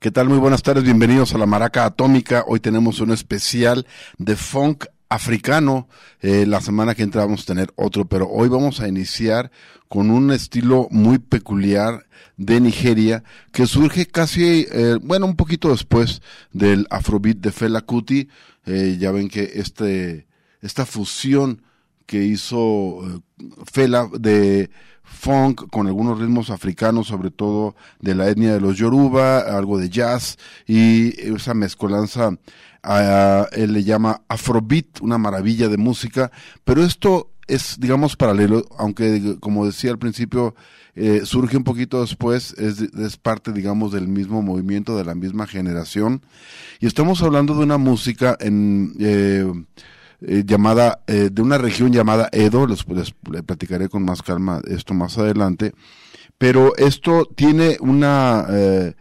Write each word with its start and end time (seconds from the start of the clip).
¿Qué 0.00 0.12
tal? 0.12 0.28
Muy 0.28 0.38
buenas 0.38 0.62
tardes, 0.62 0.84
bienvenidos 0.84 1.34
a 1.34 1.38
la 1.38 1.46
Maraca 1.46 1.84
Atómica. 1.84 2.44
Hoy 2.46 2.60
tenemos 2.60 3.00
un 3.00 3.10
especial 3.10 3.84
de 4.16 4.36
funk 4.36 4.84
africano. 5.08 5.88
Eh, 6.20 6.46
la 6.46 6.60
semana 6.60 6.94
que 6.94 7.02
entra 7.02 7.24
vamos 7.24 7.42
a 7.42 7.46
tener 7.46 7.72
otro, 7.74 8.04
pero 8.04 8.28
hoy 8.28 8.48
vamos 8.48 8.78
a 8.78 8.86
iniciar 8.86 9.50
con 9.88 10.12
un 10.12 10.30
estilo 10.30 10.86
muy 10.92 11.18
peculiar 11.18 12.06
de 12.36 12.60
Nigeria 12.60 13.24
que 13.50 13.66
surge 13.66 14.06
casi, 14.06 14.68
eh, 14.70 15.00
bueno, 15.02 15.26
un 15.26 15.34
poquito 15.34 15.70
después 15.70 16.22
del 16.52 16.86
Afrobeat 16.90 17.38
de 17.38 17.50
Fela 17.50 17.80
Kuti. 17.80 18.28
Eh, 18.66 18.98
ya 19.00 19.10
ven 19.10 19.28
que 19.28 19.50
este, 19.54 20.28
esta 20.62 20.86
fusión 20.86 21.62
que 22.06 22.22
hizo 22.22 23.20
Fela 23.64 24.08
de 24.16 24.70
funk 25.18 25.68
con 25.70 25.86
algunos 25.88 26.18
ritmos 26.18 26.50
africanos, 26.50 27.08
sobre 27.08 27.30
todo 27.30 27.74
de 28.00 28.14
la 28.14 28.28
etnia 28.28 28.54
de 28.54 28.60
los 28.60 28.76
Yoruba, 28.78 29.40
algo 29.40 29.78
de 29.78 29.90
jazz 29.90 30.38
y 30.66 31.20
esa 31.20 31.54
mezcolanza 31.54 32.38
a, 32.82 33.48
él 33.52 33.72
le 33.72 33.82
llama 33.84 34.22
Afrobeat, 34.28 35.00
una 35.00 35.18
maravilla 35.18 35.68
de 35.68 35.76
música, 35.76 36.30
pero 36.64 36.84
esto 36.84 37.30
es, 37.48 37.76
digamos, 37.80 38.16
paralelo, 38.16 38.64
aunque 38.78 39.36
como 39.40 39.66
decía 39.66 39.90
al 39.90 39.98
principio, 39.98 40.54
eh, 40.94 41.22
surge 41.24 41.56
un 41.56 41.64
poquito 41.64 42.00
después, 42.00 42.54
es, 42.58 42.80
es, 42.80 43.16
parte, 43.16 43.52
digamos, 43.52 43.92
del 43.92 44.06
mismo 44.06 44.42
movimiento, 44.42 44.96
de 44.96 45.04
la 45.04 45.14
misma 45.14 45.46
generación, 45.46 46.22
y 46.80 46.86
estamos 46.86 47.22
hablando 47.22 47.54
de 47.54 47.64
una 47.64 47.78
música 47.78 48.36
en... 48.40 48.94
Eh, 49.00 49.52
eh, 50.20 50.42
llamada, 50.44 51.00
eh, 51.06 51.30
de 51.32 51.42
una 51.42 51.58
región 51.58 51.92
llamada 51.92 52.28
Edo, 52.32 52.66
les, 52.66 52.86
les, 52.88 53.12
platicaré 53.46 53.88
con 53.88 54.04
más 54.04 54.22
calma 54.22 54.60
esto 54.66 54.94
más 54.94 55.16
adelante, 55.18 55.72
pero 56.38 56.76
esto 56.76 57.26
tiene 57.34 57.76
una, 57.80 58.46
eh, 58.50 58.94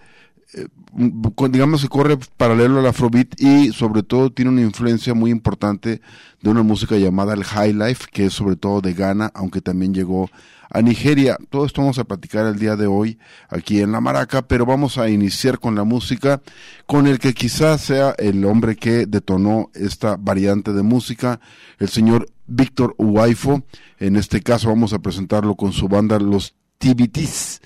digamos 0.93 1.81
que 1.81 1.89
corre 1.89 2.17
paralelo 2.38 2.80
al 2.80 2.88
afrobeat 2.88 3.39
y 3.39 3.71
sobre 3.71 4.03
todo 4.03 4.31
tiene 4.31 4.52
una 4.52 4.61
influencia 4.61 5.13
muy 5.13 5.31
importante 5.31 6.02
de 6.41 6.49
una 6.49 6.63
música 6.63 6.97
llamada 6.97 7.33
el 7.33 7.44
high 7.44 7.73
life, 7.73 8.05
que 8.11 8.25
es 8.25 8.33
sobre 8.33 8.55
todo 8.55 8.81
de 8.81 8.94
Ghana, 8.94 9.31
aunque 9.33 9.61
también 9.61 9.94
llegó 9.94 10.29
a 10.69 10.81
Nigeria. 10.81 11.38
Todo 11.49 11.66
esto 11.66 11.81
vamos 11.81 11.99
a 11.99 12.03
platicar 12.03 12.45
el 12.45 12.59
día 12.59 12.75
de 12.75 12.88
hoy 12.88 13.19
aquí 13.49 13.81
en 13.81 13.91
La 13.91 14.02
Maraca, 14.02 14.41
pero 14.41 14.66
vamos 14.66 14.97
a 14.97 15.09
iniciar 15.09 15.59
con 15.59 15.75
la 15.75 15.83
música 15.83 16.41
con 16.85 17.07
el 17.07 17.19
que 17.19 17.33
quizás 17.33 17.81
sea 17.81 18.13
el 18.17 18.44
hombre 18.45 18.75
que 18.75 19.05
detonó 19.05 19.69
esta 19.73 20.17
variante 20.17 20.73
de 20.73 20.83
música, 20.83 21.39
el 21.79 21.89
señor 21.89 22.29
Víctor 22.47 22.95
Uwaifo. 22.97 23.63
En 23.99 24.16
este 24.16 24.41
caso 24.41 24.69
vamos 24.69 24.94
a 24.94 24.99
presentarlo 24.99 25.55
con 25.55 25.72
su 25.72 25.88
banda 25.88 26.19
Los 26.19 26.55
Tibitis. 26.77 27.61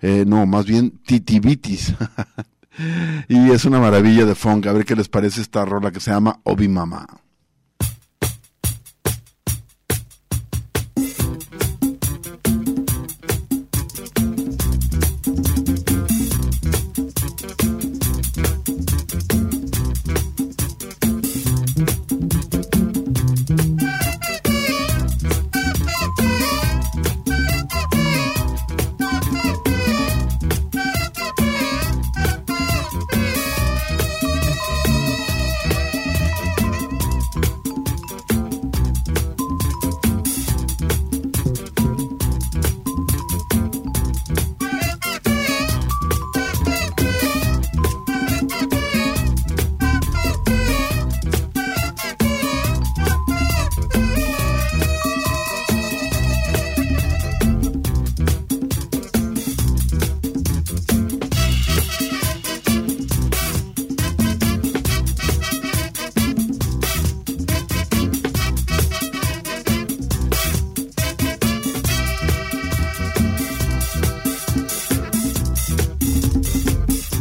Eh, 0.00 0.24
no, 0.26 0.46
más 0.46 0.66
bien 0.66 0.90
Titibitis. 1.04 1.94
y 3.28 3.50
es 3.50 3.64
una 3.64 3.80
maravilla 3.80 4.24
de 4.24 4.34
funk. 4.34 4.66
A 4.66 4.72
ver 4.72 4.84
qué 4.84 4.96
les 4.96 5.08
parece 5.08 5.40
esta 5.40 5.64
rola 5.64 5.90
que 5.90 6.00
se 6.00 6.10
llama 6.10 6.40
Obi 6.44 6.68
Mama. 6.68 7.06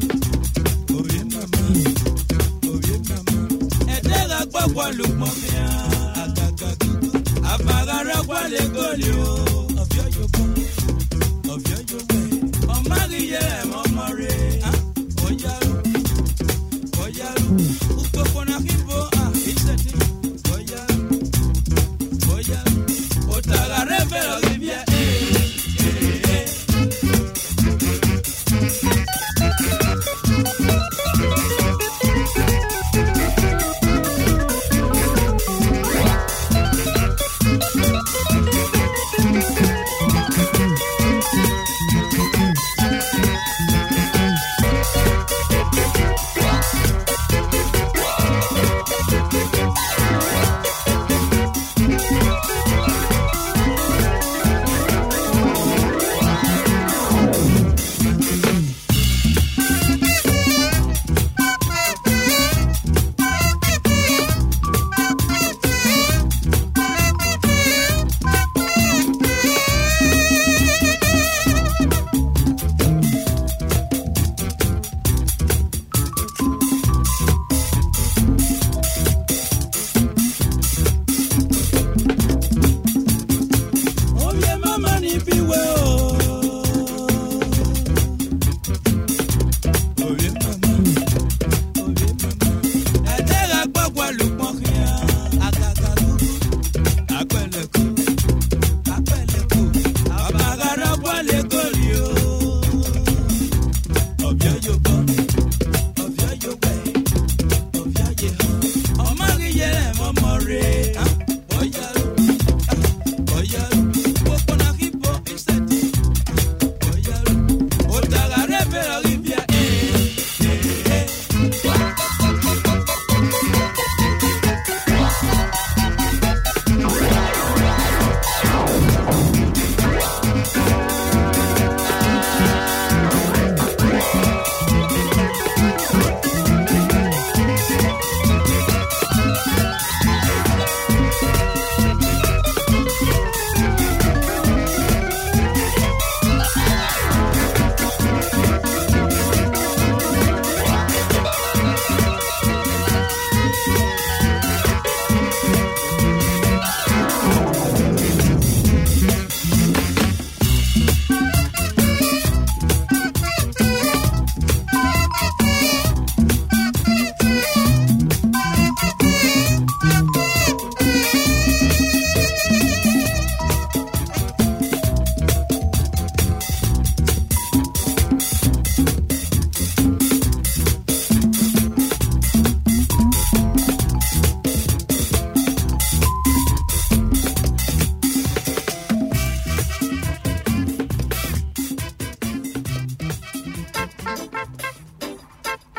oye 0.98 1.22
mama, 1.32 1.62
oye 2.72 2.96
mama. 3.08 3.38
Ẹ̀dẹ́gà 3.96 4.40
gbọ́gbọ́ 4.50 4.86
lùpọ̀ 4.98 5.30
mi 5.40 5.48
à. 5.64 5.68
Àgàgàgì, 6.22 6.90
àbàrà 7.52 8.18
wálé 8.28 8.62
gòlì 8.74 9.10
o. 9.26 9.30
Ọ̀fíọ́ 9.82 10.06
yóò 10.14 10.26
bọ̀, 10.34 10.44
ọ̀fíọ́ 11.54 11.80
yóò 11.90 12.00
bẹ̀. 12.08 12.24
Ọ̀márìyẹ 12.76 13.42
ẹ̀mọ́. 13.60 13.82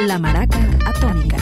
La 0.07 0.17
Maraca 0.17 0.57
Atómica. 0.87 1.37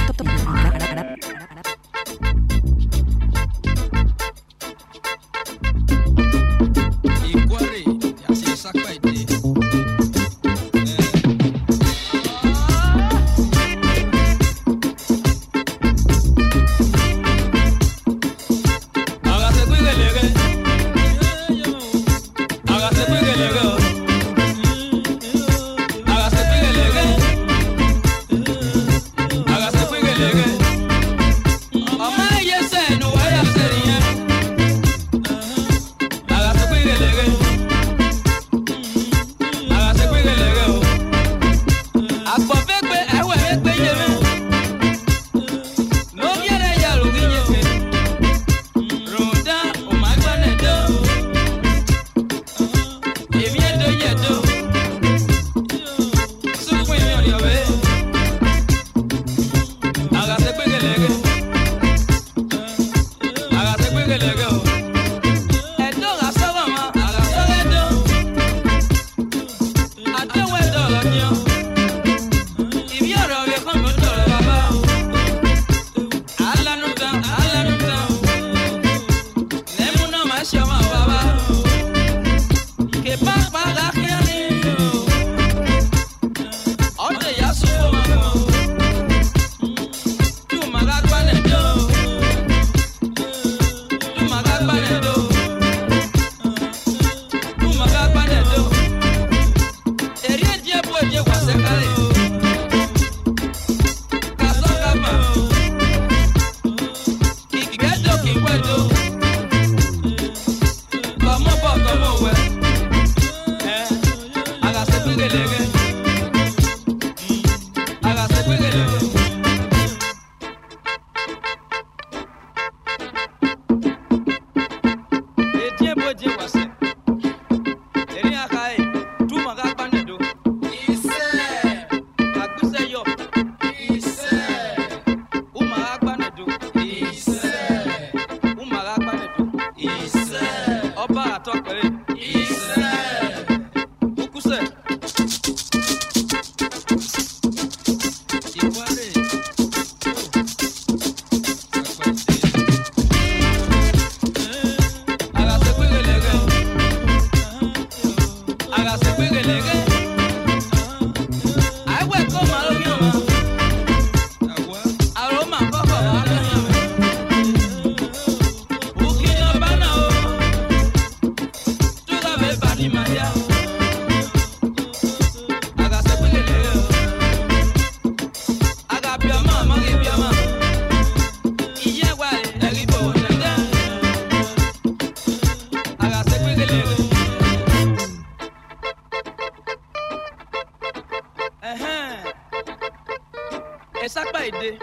Friday 194.39 194.73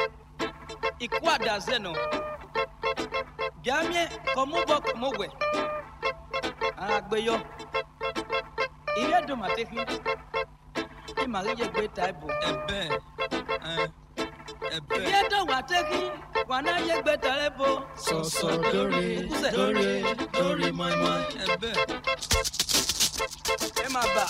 ikú 1.05 1.19
àdàzẹ 1.35 1.77
nọ 1.85 1.93
bíámiẹ 3.63 4.03
kọmúbọ 4.35 4.77
kọmúwẹ 4.87 5.29
àgbẹyọ 6.95 7.37
ilé 9.01 9.19
dòmàtẹfì 9.29 9.77
ìmàlẹyẹgbẹ 11.25 11.85
taibo. 11.97 12.27
ẹbẹ 12.51 12.81
ẹbẹ. 14.77 14.97
ilé 15.07 15.21
dòmàtẹfì 15.33 16.01
wàná 16.51 16.73
yẹgbẹ 16.89 17.15
taibo. 17.25 17.69
sọsọ 18.05 18.49
dórí 18.73 19.05
dórí 19.57 19.89
dórí 20.39 20.69
mọ́ẹ́mọ́ẹ́. 20.79 21.23
ẹbẹ. 21.53 21.71
ẹ 23.85 23.87
máa 23.95 24.07
bà. 24.15 24.25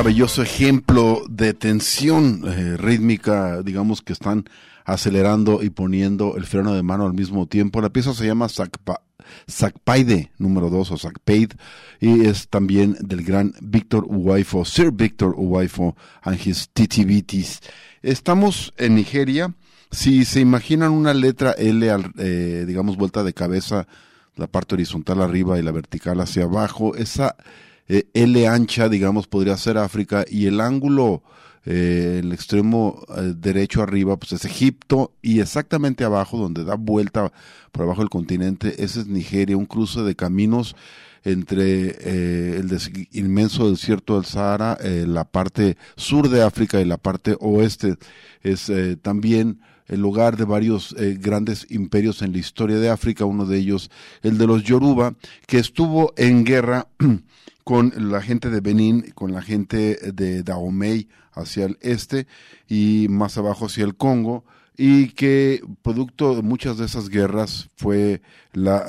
Maravilloso 0.00 0.42
ejemplo 0.42 1.24
de 1.28 1.52
tensión 1.52 2.42
eh, 2.46 2.78
rítmica, 2.78 3.60
digamos 3.60 4.00
que 4.00 4.14
están 4.14 4.44
acelerando 4.86 5.62
y 5.62 5.68
poniendo 5.68 6.38
el 6.38 6.46
freno 6.46 6.72
de 6.72 6.82
mano 6.82 7.04
al 7.04 7.12
mismo 7.12 7.46
tiempo. 7.46 7.82
La 7.82 7.90
pieza 7.90 8.14
se 8.14 8.24
llama 8.24 8.46
Sakpaide 9.46 10.32
número 10.38 10.70
2 10.70 10.92
o 10.92 10.96
Sakpaid 10.96 11.52
y 12.00 12.24
es 12.24 12.48
también 12.48 12.96
del 13.00 13.22
gran 13.22 13.52
Víctor 13.60 14.06
Uwaifo, 14.08 14.64
Sir 14.64 14.90
Víctor 14.90 15.34
Uwaifo 15.36 15.94
and 16.22 16.40
his 16.46 16.70
titivitis. 16.72 17.60
Estamos 18.00 18.72
en 18.78 18.94
Nigeria. 18.94 19.54
Si 19.90 20.24
se 20.24 20.40
imaginan 20.40 20.92
una 20.92 21.12
letra 21.12 21.52
L, 21.52 21.86
eh, 22.16 22.64
digamos, 22.66 22.96
vuelta 22.96 23.22
de 23.22 23.34
cabeza, 23.34 23.86
la 24.34 24.46
parte 24.46 24.76
horizontal 24.76 25.20
arriba 25.20 25.58
y 25.58 25.62
la 25.62 25.72
vertical 25.72 26.20
hacia 26.20 26.44
abajo, 26.44 26.96
esa 26.96 27.36
eh, 27.92 28.08
L 28.14 28.46
ancha, 28.46 28.88
digamos, 28.88 29.26
podría 29.26 29.56
ser 29.56 29.76
África, 29.76 30.24
y 30.30 30.46
el 30.46 30.60
ángulo, 30.60 31.24
eh, 31.64 32.20
el 32.22 32.32
extremo 32.32 33.02
eh, 33.16 33.34
derecho 33.36 33.82
arriba, 33.82 34.16
pues 34.16 34.30
es 34.30 34.44
Egipto, 34.44 35.12
y 35.22 35.40
exactamente 35.40 36.04
abajo, 36.04 36.38
donde 36.38 36.62
da 36.62 36.76
vuelta 36.76 37.32
por 37.72 37.82
abajo 37.82 38.02
del 38.02 38.08
continente, 38.08 38.84
ese 38.84 39.00
es 39.00 39.08
Nigeria, 39.08 39.56
un 39.56 39.66
cruce 39.66 40.02
de 40.02 40.14
caminos 40.14 40.76
entre 41.24 42.58
el 42.58 42.78
inmenso 43.10 43.68
desierto 43.68 44.14
del 44.14 44.24
Sahara, 44.24 44.78
la 44.82 45.24
parte 45.24 45.76
sur 45.96 46.30
de 46.30 46.42
África 46.42 46.80
y 46.80 46.86
la 46.86 46.96
parte 46.96 47.36
oeste. 47.40 47.96
Es 48.42 48.72
también 49.02 49.60
el 49.86 50.00
lugar 50.00 50.38
de 50.38 50.44
varios 50.44 50.96
grandes 51.18 51.66
imperios 51.68 52.22
en 52.22 52.32
la 52.32 52.38
historia 52.38 52.78
de 52.78 52.88
África, 52.88 53.26
uno 53.26 53.44
de 53.44 53.58
ellos 53.58 53.90
el 54.22 54.38
de 54.38 54.46
los 54.46 54.62
Yoruba, 54.62 55.14
que 55.46 55.58
estuvo 55.58 56.14
en 56.16 56.42
guerra 56.44 56.88
con 57.64 57.92
la 58.10 58.22
gente 58.22 58.50
de 58.50 58.60
Benín, 58.60 59.12
con 59.14 59.32
la 59.32 59.42
gente 59.42 59.96
de 60.12 60.42
Dahomey 60.42 61.08
hacia 61.32 61.66
el 61.66 61.78
este 61.80 62.26
y 62.68 63.06
más 63.08 63.38
abajo 63.38 63.66
hacia 63.66 63.84
el 63.84 63.96
Congo, 63.96 64.44
y 64.76 65.08
que 65.08 65.62
producto 65.82 66.34
de 66.34 66.42
muchas 66.42 66.78
de 66.78 66.86
esas 66.86 67.08
guerras 67.08 67.68
fue 67.76 68.22
la 68.52 68.86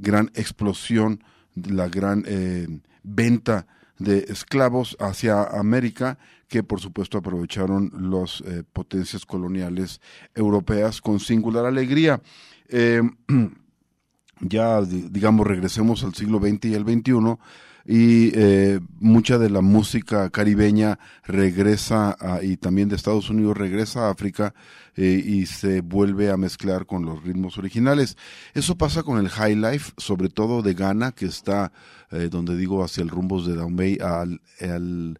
gran 0.00 0.30
explosión, 0.34 1.22
la 1.54 1.88
gran 1.88 2.24
eh, 2.26 2.66
venta 3.02 3.66
de 3.98 4.24
esclavos 4.28 4.96
hacia 4.98 5.44
América, 5.44 6.18
que 6.48 6.62
por 6.62 6.80
supuesto 6.80 7.18
aprovecharon 7.18 7.92
las 8.10 8.40
eh, 8.40 8.64
potencias 8.72 9.26
coloniales 9.26 10.00
europeas 10.34 11.00
con 11.00 11.20
singular 11.20 11.66
alegría. 11.66 12.20
Eh, 12.68 13.02
ya, 14.40 14.80
digamos, 14.82 15.46
regresemos 15.46 16.02
al 16.02 16.14
siglo 16.14 16.38
XX 16.38 16.64
y 16.66 16.74
al 16.74 16.84
XXI 16.84 17.38
y 17.92 18.30
eh, 18.36 18.78
mucha 19.00 19.36
de 19.36 19.50
la 19.50 19.62
música 19.62 20.30
caribeña 20.30 21.00
regresa 21.24 22.16
y 22.40 22.56
también 22.56 22.88
de 22.88 22.94
Estados 22.94 23.30
Unidos 23.30 23.56
regresa 23.56 24.06
a 24.06 24.10
África 24.12 24.54
eh, 24.94 25.20
y 25.26 25.46
se 25.46 25.80
vuelve 25.80 26.30
a 26.30 26.36
mezclar 26.36 26.86
con 26.86 27.04
los 27.04 27.20
ritmos 27.24 27.58
originales. 27.58 28.16
Eso 28.54 28.78
pasa 28.78 29.02
con 29.02 29.18
el 29.18 29.28
high 29.28 29.56
life, 29.56 29.90
sobre 29.96 30.28
todo 30.28 30.62
de 30.62 30.74
Ghana, 30.74 31.10
que 31.10 31.26
está, 31.26 31.72
eh, 32.12 32.28
donde 32.30 32.56
digo, 32.56 32.84
hacia 32.84 33.02
el 33.02 33.08
rumbos 33.08 33.44
de 33.44 33.60
al, 34.00 34.40
al 34.60 35.18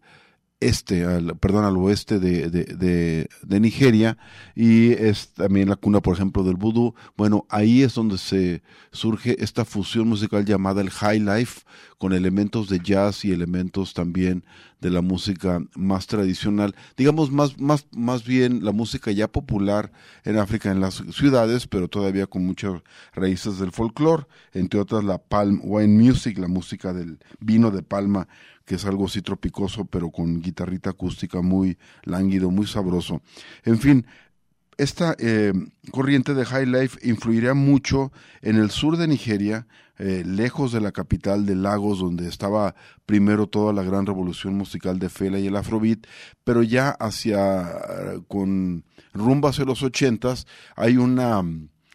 este, 0.61 1.03
al, 1.03 1.35
perdón, 1.37 1.65
al 1.65 1.75
oeste 1.75 2.19
de, 2.19 2.49
de, 2.49 3.27
de, 3.41 3.59
Nigeria 3.59 4.17
y 4.55 4.91
es 4.91 5.33
también 5.33 5.67
la 5.67 5.75
cuna, 5.75 6.01
por 6.01 6.15
ejemplo, 6.15 6.43
del 6.43 6.55
vudú. 6.55 6.93
Bueno, 7.17 7.45
ahí 7.49 7.81
es 7.81 7.95
donde 7.95 8.19
se 8.19 8.61
surge 8.91 9.43
esta 9.43 9.65
fusión 9.65 10.07
musical 10.07 10.45
llamada 10.45 10.81
el 10.81 10.91
high 10.91 11.19
life 11.19 11.61
con 11.97 12.13
elementos 12.13 12.69
de 12.69 12.79
jazz 12.79 13.25
y 13.25 13.31
elementos 13.31 13.93
también 13.93 14.45
de 14.79 14.89
la 14.89 15.01
música 15.01 15.61
más 15.75 16.07
tradicional, 16.07 16.75
digamos 16.97 17.31
más, 17.31 17.59
más, 17.59 17.85
más 17.91 18.23
bien 18.23 18.63
la 18.63 18.71
música 18.71 19.11
ya 19.11 19.27
popular 19.27 19.91
en 20.23 20.37
África, 20.37 20.71
en 20.71 20.79
las 20.79 21.03
ciudades, 21.11 21.67
pero 21.67 21.87
todavía 21.87 22.25
con 22.25 22.45
muchas 22.45 22.81
raíces 23.13 23.59
del 23.59 23.71
folclore, 23.71 24.25
entre 24.53 24.79
otras 24.79 25.03
la 25.03 25.19
palm 25.19 25.59
wine 25.63 26.03
music, 26.03 26.39
la 26.39 26.47
música 26.47 26.93
del 26.93 27.19
vino 27.39 27.69
de 27.69 27.83
palma 27.83 28.27
que 28.65 28.75
es 28.75 28.85
algo 28.85 29.05
así 29.05 29.21
tropicoso, 29.21 29.85
pero 29.85 30.11
con 30.11 30.41
guitarrita 30.41 30.91
acústica 30.91 31.41
muy 31.41 31.77
lánguido, 32.03 32.51
muy 32.51 32.67
sabroso. 32.67 33.21
En 33.63 33.79
fin, 33.79 34.05
esta 34.77 35.15
eh, 35.19 35.53
corriente 35.91 36.33
de 36.33 36.45
High 36.45 36.65
Life 36.65 36.99
influiría 37.07 37.53
mucho 37.53 38.11
en 38.41 38.55
el 38.57 38.71
sur 38.71 38.97
de 38.97 39.07
Nigeria, 39.07 39.67
eh, 39.97 40.23
lejos 40.25 40.71
de 40.71 40.81
la 40.81 40.91
capital 40.91 41.45
de 41.45 41.55
Lagos, 41.55 41.99
donde 41.99 42.27
estaba 42.27 42.75
primero 43.05 43.47
toda 43.47 43.73
la 43.73 43.83
gran 43.83 44.05
revolución 44.05 44.55
musical 44.55 44.97
de 44.97 45.09
Fela 45.09 45.37
y 45.37 45.47
el 45.47 45.55
Afrobeat, 45.55 46.07
pero 46.43 46.63
ya 46.63 46.89
hacia, 46.89 47.69
con 48.27 48.83
rumbo 49.13 49.47
hacia 49.47 49.65
los 49.65 49.83
ochentas, 49.83 50.47
hay 50.75 50.97
una 50.97 51.43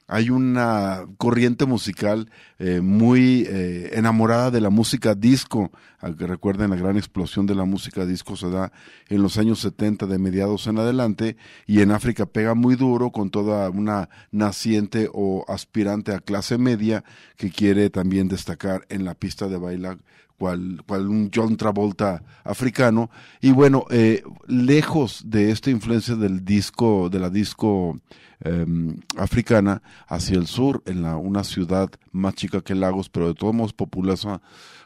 hay 0.08 0.30
una 0.30 1.06
corriente 1.18 1.66
musical 1.66 2.30
eh, 2.58 2.80
muy 2.80 3.46
eh, 3.48 3.90
enamorada 3.94 4.50
de 4.50 4.60
la 4.60 4.70
música 4.70 5.14
disco. 5.14 5.70
que 6.18 6.26
recuerden, 6.26 6.70
la 6.70 6.76
gran 6.76 6.96
explosión 6.96 7.46
de 7.46 7.54
la 7.54 7.64
música 7.64 8.06
disco 8.06 8.36
se 8.36 8.48
da 8.50 8.72
en 9.08 9.22
los 9.22 9.38
años 9.38 9.60
70 9.60 10.06
de 10.06 10.18
mediados 10.18 10.66
en 10.68 10.78
adelante 10.78 11.36
y 11.66 11.80
en 11.80 11.90
África 11.90 12.26
pega 12.26 12.54
muy 12.54 12.76
duro 12.76 13.10
con 13.10 13.30
toda 13.30 13.68
una 13.70 14.08
naciente 14.30 15.08
o 15.12 15.44
aspirante 15.48 16.12
a 16.12 16.20
clase 16.20 16.58
media 16.58 17.02
que 17.36 17.50
quiere 17.50 17.90
también 17.90 18.28
destacar 18.28 18.86
en 18.88 19.04
la 19.04 19.14
pista 19.14 19.48
de 19.48 19.58
baile 19.58 19.98
cual, 20.38 20.83
cual 20.87 21.09
un 21.09 21.31
John 21.35 21.57
Travolta 21.57 22.23
africano. 22.45 23.11
Y 23.40 23.52
bueno, 23.52 23.85
eh, 23.90 24.23
lejos 24.47 25.23
de 25.26 25.50
esta 25.50 25.71
influencia 25.71 26.16
del 26.16 26.45
disco, 26.45 27.09
de 27.09 27.19
la 27.19 27.31
disco 27.31 28.00
Em, 28.40 29.00
africana 29.16 29.81
hacia 30.07 30.37
el 30.37 30.47
sur, 30.47 30.83
en 30.85 31.00
la, 31.00 31.16
una 31.16 31.43
ciudad 31.43 31.88
más 32.12 32.35
chica 32.35 32.61
que 32.61 32.75
Lagos, 32.75 33.09
pero 33.09 33.28
de 33.28 33.35
todos 33.35 33.55
modos 33.55 33.73
populosa, 33.73 34.43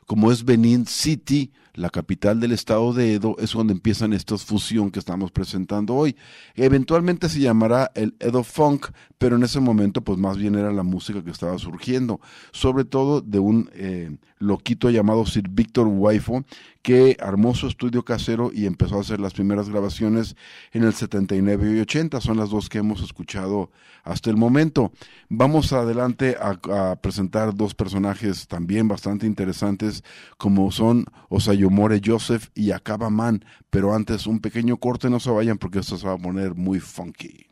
como 0.07 0.31
es 0.31 0.45
Benin 0.45 0.87
City, 0.87 1.51
la 1.81 1.91
capital 1.91 2.41
del 2.41 2.53
estado 2.53 2.93
de 2.93 3.15
Edo, 3.15 3.37
es 3.39 3.53
donde 3.53 3.73
empiezan 3.73 4.13
esta 4.13 4.37
fusión 4.37 4.91
que 4.91 4.99
estamos 4.99 5.31
presentando 5.33 5.95
hoy. 5.95 6.15
Eventualmente 6.55 7.29
se 7.29 7.41
llamará 7.41 7.91
el 7.95 8.15
Edo 8.21 8.45
Funk, 8.45 8.89
pero 9.19 9.37
en 9.37 9.43
ese 9.43 9.61
momento 9.61 10.03
pues 10.03 10.19
más 10.19 10.37
bien 10.37 10.55
era 10.55 10.73
la 10.73 10.83
música 10.83 11.25
que 11.25 11.31
estaba 11.31 11.59
surgiendo, 11.59 12.21
sobre 12.53 12.85
todo 12.85 13.23
de 13.23 13.39
un 13.39 13.71
eh, 13.73 14.17
loquito 14.39 14.91
llamado 14.91 15.25
Sir 15.25 15.49
Victor 15.49 15.87
Waifo, 15.87 16.45
que 16.83 17.17
armó 17.21 17.55
su 17.55 17.67
estudio 17.67 18.05
casero 18.05 18.51
y 18.53 18.67
empezó 18.67 18.97
a 18.97 19.01
hacer 19.01 19.21
las 19.21 19.35
primeras 19.35 19.69
grabaciones 19.69 20.37
en 20.73 20.85
el 20.85 20.95
79 20.95 21.77
y 21.77 21.81
80. 21.81 22.21
Son 22.21 22.37
las 22.37 22.51
dos 22.51 22.69
que 22.69 22.79
hemos 22.79 23.03
escuchado 23.03 23.71
hasta 24.03 24.31
el 24.31 24.37
momento. 24.37 24.93
Vamos 25.29 25.73
adelante 25.73 26.37
a, 26.41 26.97
presentar 26.97 27.55
dos 27.55 27.75
personajes 27.75 28.49
también 28.49 28.89
bastante 28.89 29.27
interesantes, 29.27 30.03
como 30.39 30.71
son 30.71 31.05
Osayomore 31.29 32.01
Joseph 32.05 32.49
y 32.55 32.71
Akaba 32.71 33.11
Man. 33.11 33.45
Pero 33.69 33.95
antes, 33.95 34.27
un 34.27 34.41
pequeño 34.41 34.79
corte, 34.79 35.11
no 35.11 35.21
se 35.21 35.31
vayan 35.31 35.59
porque 35.59 35.81
esto 35.81 35.99
se 35.99 36.07
va 36.07 36.15
a 36.15 36.19
poner 36.19 36.55
muy 36.55 36.81
funky. 36.81 37.47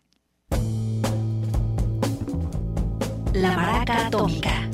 La 3.34 3.54
maraca 3.54 4.06
atómica. 4.06 4.68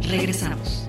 Regresamos. 0.00 0.88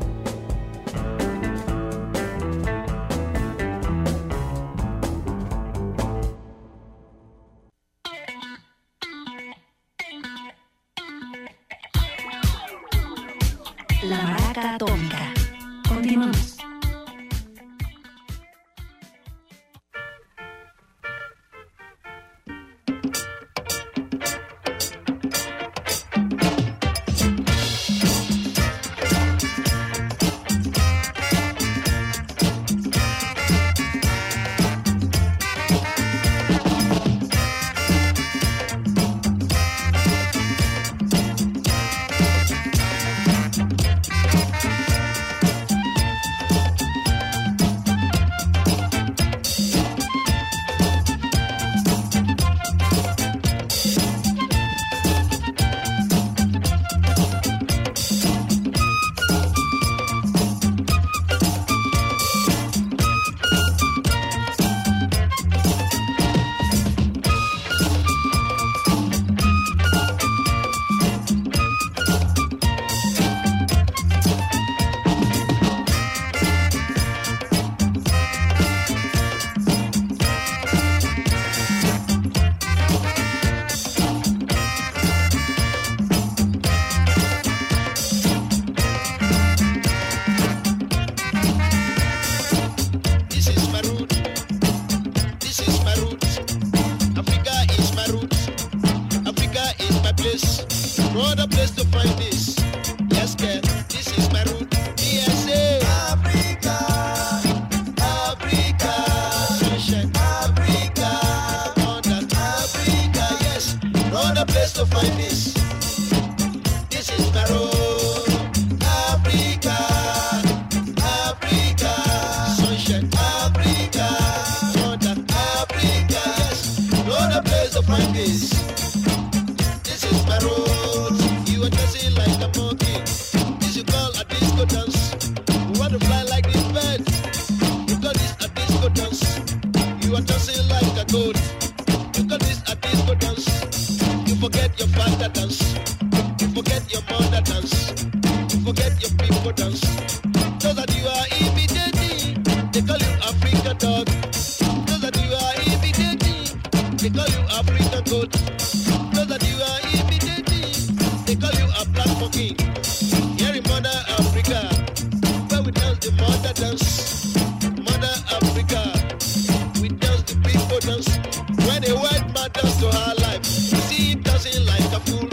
When 171.68 171.84
white 172.00 172.28
man 172.34 172.50
dance 172.54 172.78
to 172.82 172.88
her 172.92 173.14
life, 173.22 173.44
you 173.46 173.80
see 173.90 174.12
him 174.12 174.22
dancing 174.22 174.66
like 174.66 174.92
a 174.92 175.00
fool. 175.00 175.28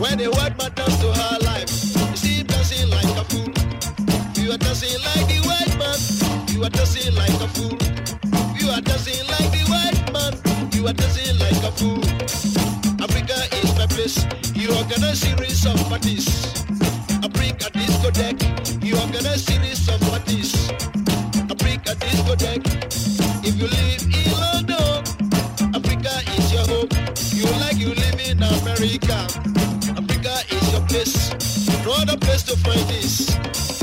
When 0.00 0.18
white 0.18 0.56
man 0.58 0.72
dance 0.74 0.98
to 1.00 1.12
her 1.12 1.38
life, 1.40 1.70
you 2.10 2.16
see 2.16 2.34
him 2.40 2.46
dancing 2.46 2.88
like 2.90 3.16
a 3.16 3.24
fool. 3.24 3.50
You 4.42 4.52
are 4.52 4.58
dancing 4.58 4.98
like 5.04 5.26
the 5.28 5.40
white 5.48 5.74
man, 5.78 5.98
you 6.48 6.64
are 6.64 6.70
dancing 6.70 7.14
like 7.14 7.38
a 7.40 7.48
fool. 7.48 7.76
You 8.58 8.70
are 8.70 8.80
dancing 8.80 9.26
like 9.28 9.50
the 9.52 9.62
white 9.70 10.12
man, 10.12 10.32
you 10.72 10.86
are 10.88 10.92
dancing 10.92 11.38
like 11.38 11.62
a 11.62 11.72
fool. 11.72 12.02
Africa 13.02 13.36
is 13.60 13.70
my 13.76 13.86
place. 13.86 14.26
You 14.54 14.74
organize 14.76 15.20
series 15.20 15.64
of 15.66 15.76
parties. 15.88 16.26
I 17.22 17.28
bring 17.28 17.54
a 17.54 17.70
discotheque. 17.76 18.82
You 18.84 18.96
organize 18.98 19.44
series 19.44 19.88
of 19.88 20.00
parties. 20.08 20.70
I 21.50 21.54
bring 21.54 21.80
a 21.80 21.94
discotheque. 22.04 22.66
If 23.44 23.56
you 23.60 23.68
live 23.68 24.02
in 24.02 24.29
America. 29.02 29.40
Africa 29.96 30.34
is 30.50 30.72
your 30.72 30.80
place. 30.86 31.84
No 31.84 31.92
other 31.92 32.16
place 32.16 32.42
to 32.44 32.56
find 32.56 32.80
this. 32.88 33.79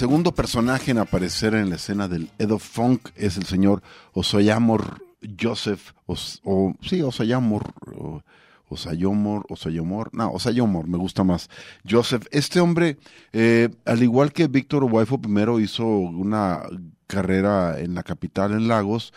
Segundo 0.00 0.32
personaje 0.32 0.92
en 0.92 0.96
aparecer 0.98 1.52
en 1.54 1.68
la 1.68 1.76
escena 1.76 2.08
del 2.08 2.30
Edo 2.38 2.58
Funk 2.58 3.10
es 3.16 3.36
el 3.36 3.44
señor 3.44 3.82
Osoyamor 4.14 5.02
Joseph, 5.38 5.92
Os- 6.06 6.40
o 6.42 6.72
sí, 6.80 7.02
Osayamor, 7.02 7.74
o- 7.98 8.22
Osayomor, 8.70 9.44
Osayomor, 9.50 10.08
no, 10.14 10.30
Osayomor, 10.32 10.88
me 10.88 10.96
gusta 10.96 11.22
más. 11.22 11.50
Joseph, 11.86 12.24
este 12.30 12.60
hombre, 12.60 12.96
eh, 13.34 13.68
al 13.84 14.02
igual 14.02 14.32
que 14.32 14.46
Víctor 14.48 14.84
Waifo, 14.84 15.20
primero 15.20 15.60
hizo 15.60 15.84
una 15.86 16.62
carrera 17.10 17.80
en 17.80 17.94
la 17.94 18.04
capital, 18.04 18.52
en 18.52 18.68
Lagos, 18.68 19.12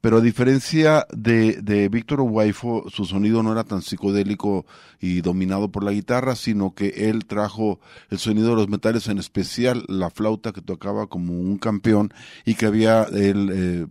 pero 0.00 0.18
a 0.18 0.20
diferencia 0.20 1.06
de, 1.14 1.62
de 1.62 1.88
Víctor 1.88 2.20
Waifo, 2.22 2.84
su 2.90 3.04
sonido 3.04 3.42
no 3.42 3.52
era 3.52 3.64
tan 3.64 3.82
psicodélico 3.82 4.66
y 5.00 5.20
dominado 5.20 5.70
por 5.70 5.84
la 5.84 5.92
guitarra, 5.92 6.36
sino 6.36 6.74
que 6.74 7.08
él 7.08 7.26
trajo 7.26 7.80
el 8.10 8.18
sonido 8.18 8.50
de 8.50 8.56
los 8.56 8.68
metales, 8.68 9.08
en 9.08 9.18
especial 9.18 9.84
la 9.88 10.10
flauta 10.10 10.52
que 10.52 10.60
tocaba 10.60 11.06
como 11.06 11.32
un 11.32 11.58
campeón 11.58 12.12
y 12.44 12.54
que 12.54 12.66
había 12.66 13.04
él, 13.04 13.50
eh, 13.52 13.86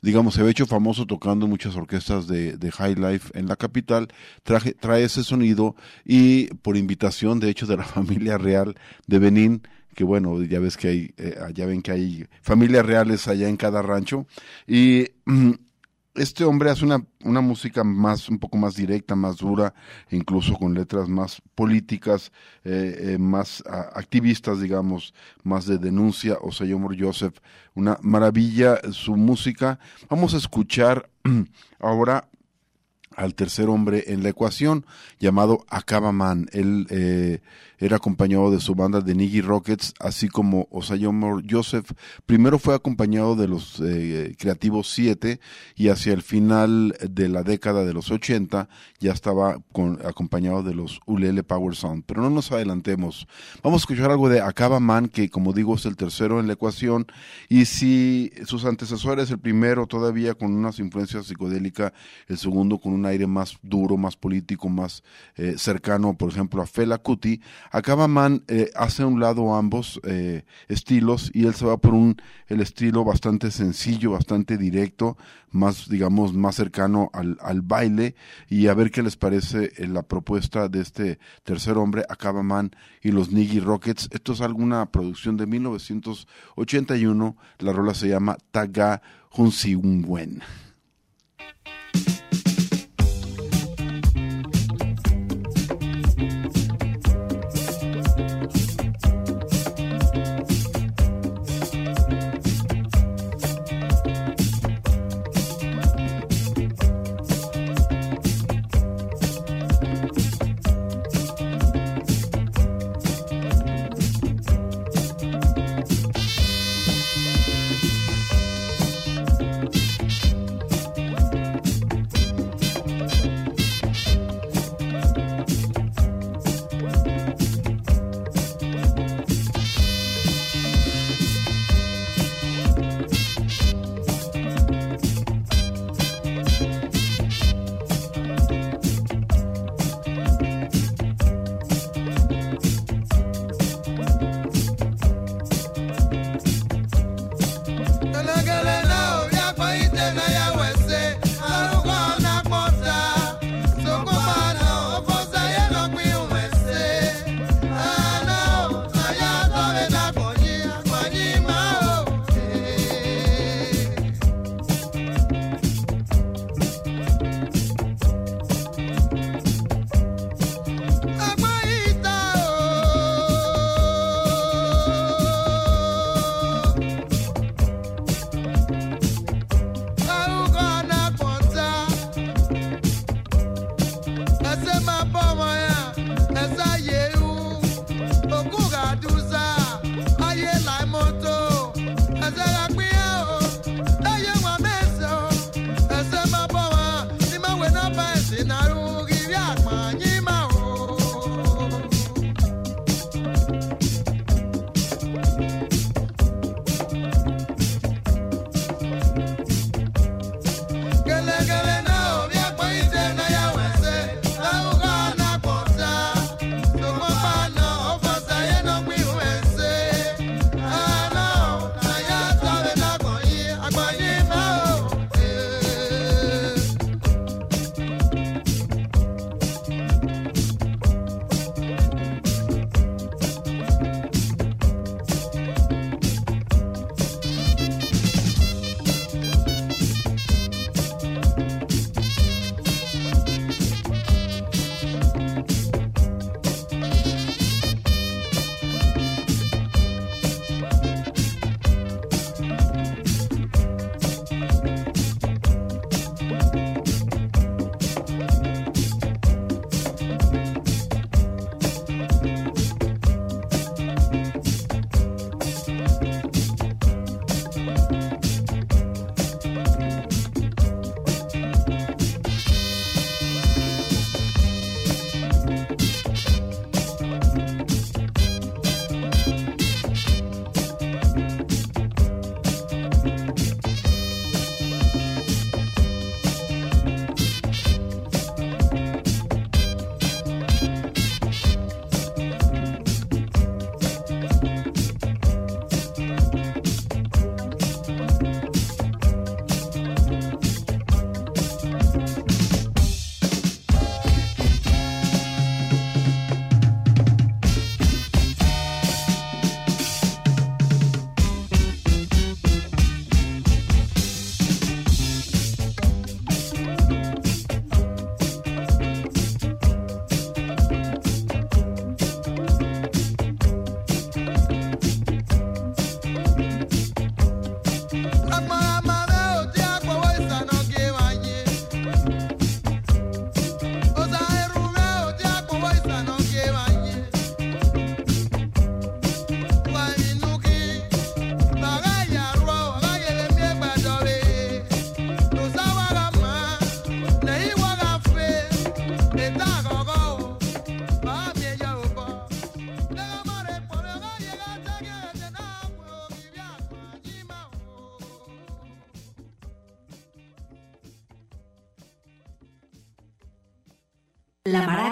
digamos, 0.00 0.34
se 0.34 0.40
había 0.40 0.52
hecho 0.52 0.66
famoso 0.66 1.06
tocando 1.06 1.46
en 1.46 1.50
muchas 1.50 1.74
orquestas 1.76 2.26
de, 2.28 2.70
High 2.70 2.94
Life 2.94 3.36
en 3.38 3.48
la 3.48 3.56
capital, 3.56 4.08
traje, 4.42 4.74
trae 4.74 5.04
ese 5.04 5.24
sonido 5.24 5.74
y 6.04 6.54
por 6.62 6.76
invitación, 6.76 7.40
de 7.40 7.50
hecho, 7.50 7.66
de 7.66 7.76
la 7.78 7.84
familia 7.96 8.38
real 8.38 8.76
de 9.06 9.18
Benín, 9.18 9.62
que 9.98 10.04
bueno, 10.04 10.40
ya 10.44 10.60
ves 10.60 10.76
que 10.76 10.86
hay, 10.86 11.14
eh, 11.16 11.36
ya 11.52 11.66
ven 11.66 11.82
que 11.82 11.90
hay 11.90 12.28
familias 12.40 12.86
reales 12.86 13.26
allá 13.26 13.48
en 13.48 13.56
cada 13.56 13.82
rancho, 13.82 14.28
y 14.64 15.06
mm, 15.24 15.50
este 16.14 16.44
hombre 16.44 16.70
hace 16.70 16.84
una, 16.84 17.04
una 17.24 17.40
música 17.40 17.82
más, 17.82 18.28
un 18.28 18.38
poco 18.38 18.58
más 18.58 18.76
directa, 18.76 19.16
más 19.16 19.38
dura, 19.38 19.74
incluso 20.12 20.54
con 20.54 20.72
letras 20.72 21.08
más 21.08 21.42
políticas, 21.56 22.30
eh, 22.62 23.14
eh, 23.14 23.18
más 23.18 23.64
a- 23.66 23.98
activistas, 23.98 24.60
digamos, 24.60 25.14
más 25.42 25.66
de 25.66 25.78
denuncia. 25.78 26.38
O 26.42 26.50
Joseph, 26.96 27.38
una 27.74 27.98
maravilla 28.00 28.78
su 28.92 29.16
música. 29.16 29.80
Vamos 30.08 30.32
a 30.34 30.36
escuchar 30.36 31.10
ahora 31.80 32.28
al 33.16 33.34
tercer 33.34 33.68
hombre 33.68 34.04
en 34.12 34.22
la 34.22 34.28
ecuación, 34.28 34.86
llamado 35.18 35.66
Acabaman. 35.68 36.46
Él 36.52 36.86
eh, 36.90 37.40
era 37.78 37.96
acompañado 37.96 38.50
de 38.50 38.60
su 38.60 38.74
banda 38.74 39.00
de 39.00 39.14
Niggy 39.14 39.40
Rockets, 39.40 39.94
así 40.00 40.28
como 40.28 40.66
Osayomor 40.70 41.44
Joseph. 41.48 41.92
Primero 42.26 42.58
fue 42.58 42.74
acompañado 42.74 43.36
de 43.36 43.48
los 43.48 43.80
eh, 43.80 44.34
Creativos 44.38 44.90
7 44.92 45.40
y 45.76 45.88
hacia 45.88 46.12
el 46.12 46.22
final 46.22 46.96
de 47.08 47.28
la 47.28 47.42
década 47.42 47.84
de 47.84 47.94
los 47.94 48.10
80 48.10 48.68
ya 48.98 49.12
estaba 49.12 49.58
con, 49.72 49.98
acompañado 50.04 50.62
de 50.62 50.74
los 50.74 51.00
Ulele 51.06 51.42
Power 51.42 51.74
Sound. 51.74 52.04
Pero 52.06 52.22
no 52.22 52.30
nos 52.30 52.50
adelantemos. 52.52 53.26
Vamos 53.62 53.82
a 53.82 53.84
escuchar 53.84 54.10
algo 54.10 54.28
de 54.28 54.40
Acabaman, 54.40 55.08
que 55.08 55.30
como 55.30 55.52
digo 55.52 55.74
es 55.76 55.86
el 55.86 55.96
tercero 55.96 56.40
en 56.40 56.46
la 56.46 56.54
ecuación. 56.54 57.06
Y 57.48 57.64
si 57.66 58.32
sus 58.44 58.64
antecesores, 58.64 59.30
el 59.30 59.38
primero 59.38 59.86
todavía 59.86 60.34
con 60.34 60.52
unas 60.52 60.78
influencias 60.78 61.26
psicodélicas, 61.26 61.92
el 62.26 62.38
segundo 62.38 62.78
con 62.78 62.92
un 62.92 63.06
aire 63.06 63.26
más 63.26 63.58
duro, 63.62 63.96
más 63.96 64.16
político, 64.16 64.68
más 64.68 65.02
eh, 65.36 65.54
cercano, 65.56 66.14
por 66.14 66.30
ejemplo, 66.30 66.62
a 66.62 66.66
Fela 66.66 66.98
Kuti, 66.98 67.40
Acabaman 67.70 68.44
eh, 68.48 68.70
hace 68.74 69.02
a 69.02 69.06
un 69.06 69.20
lado 69.20 69.54
ambos 69.54 70.00
eh, 70.04 70.44
estilos 70.68 71.30
y 71.34 71.46
él 71.46 71.54
se 71.54 71.66
va 71.66 71.76
por 71.76 71.94
un 71.94 72.16
el 72.46 72.60
estilo 72.60 73.04
bastante 73.04 73.50
sencillo, 73.50 74.12
bastante 74.12 74.56
directo, 74.56 75.16
más 75.50 75.88
digamos 75.88 76.32
más 76.34 76.56
cercano 76.56 77.10
al, 77.12 77.38
al 77.40 77.62
baile 77.62 78.14
y 78.48 78.68
a 78.68 78.74
ver 78.74 78.90
qué 78.90 79.02
les 79.02 79.16
parece 79.16 79.72
eh, 79.76 79.86
la 79.86 80.02
propuesta 80.02 80.68
de 80.68 80.80
este 80.80 81.18
tercer 81.44 81.76
hombre, 81.76 82.04
Acabaman 82.08 82.70
y 83.02 83.10
los 83.10 83.30
Niggy 83.30 83.60
Rockets. 83.60 84.08
Esto 84.12 84.32
es 84.32 84.40
alguna 84.40 84.86
producción 84.86 85.36
de 85.36 85.46
1981, 85.46 87.36
la 87.58 87.72
rola 87.72 87.94
se 87.94 88.08
llama 88.08 88.38
Taga 88.50 89.02
Hunsiungwen. 89.36 90.42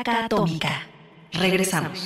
La 0.07 0.13
Maraca 0.13 0.27
Atómica. 0.27 0.87
Regresamos. 1.33 2.05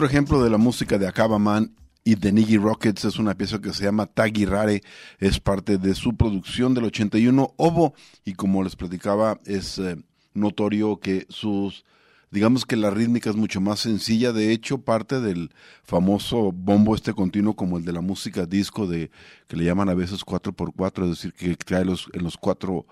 Otro 0.00 0.08
ejemplo 0.08 0.42
de 0.42 0.48
la 0.48 0.56
música 0.56 0.96
de 0.96 1.06
Akaba 1.06 1.38
Man 1.38 1.74
y 2.04 2.14
de 2.14 2.32
Niggy 2.32 2.56
Rockets 2.56 3.04
es 3.04 3.18
una 3.18 3.34
pieza 3.34 3.60
que 3.60 3.74
se 3.74 3.84
llama 3.84 4.06
Taggy 4.06 4.46
Rare, 4.46 4.80
es 5.18 5.38
parte 5.40 5.76
de 5.76 5.94
su 5.94 6.16
producción 6.16 6.72
del 6.72 6.84
81 6.84 7.52
Ovo 7.58 7.92
y 8.24 8.32
como 8.32 8.62
les 8.62 8.76
platicaba 8.76 9.38
es 9.44 9.78
eh, 9.78 10.02
notorio 10.32 11.00
que 11.00 11.26
sus 11.28 11.84
digamos 12.30 12.64
que 12.64 12.76
la 12.76 12.88
rítmica 12.88 13.28
es 13.28 13.36
mucho 13.36 13.60
más 13.60 13.80
sencilla, 13.80 14.32
de 14.32 14.52
hecho 14.52 14.78
parte 14.78 15.20
del 15.20 15.50
famoso 15.82 16.50
bombo 16.50 16.94
este 16.94 17.12
continuo 17.12 17.54
como 17.54 17.76
el 17.76 17.84
de 17.84 17.92
la 17.92 18.00
música 18.00 18.46
disco 18.46 18.86
de 18.86 19.10
que 19.48 19.56
le 19.56 19.64
llaman 19.64 19.90
a 19.90 19.94
veces 19.94 20.24
4x4, 20.24 21.02
es 21.02 21.10
decir, 21.10 21.34
que 21.34 21.54
trae 21.56 21.84
los 21.84 22.08
en 22.14 22.24
los 22.24 22.38
cuatro 22.38 22.86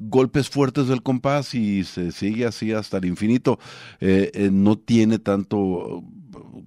golpes 0.00 0.50
fuertes 0.50 0.88
del 0.88 1.02
compás 1.02 1.54
y 1.54 1.84
se 1.84 2.12
sigue 2.12 2.44
así 2.44 2.72
hasta 2.72 2.98
el 2.98 3.06
infinito. 3.06 3.58
Eh, 4.00 4.30
eh, 4.34 4.50
no 4.52 4.78
tiene 4.78 5.18
tanto 5.18 6.02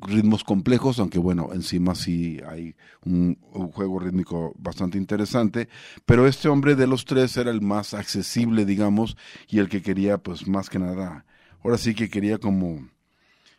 ritmos 0.02 0.44
complejos, 0.44 1.00
aunque 1.00 1.20
bueno, 1.20 1.50
encima 1.54 1.96
sí 1.96 2.40
hay 2.48 2.76
un, 3.04 3.38
un, 3.52 3.72
juego 3.72 4.00
rítmico 4.00 4.54
bastante 4.58 4.98
interesante, 4.98 5.70
pero 6.06 6.28
este 6.28 6.50
hombre 6.50 6.76
de 6.76 6.88
los 6.88 7.06
tres 7.06 7.36
era 7.38 7.52
el 7.52 7.62
más 7.62 7.94
accesible, 7.94 8.66
digamos, 8.66 9.18
y 9.48 9.60
el 9.60 9.70
que 9.70 9.82
quería, 9.82 10.18
pues 10.18 10.48
más 10.48 10.70
que 10.70 10.80
nada, 10.80 11.26
ahora 11.64 11.78
sí 11.78 11.96
que 11.96 12.10
quería 12.10 12.38
como 12.38 12.88